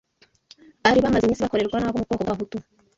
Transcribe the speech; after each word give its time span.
bari 0.83 0.99
bamaze 1.03 1.23
iminsi 1.25 1.45
bakorerwa 1.45 1.77
n’abo 1.79 1.97
mu 1.99 2.05
bwoko 2.05 2.21
bw’Abahutu 2.21 2.57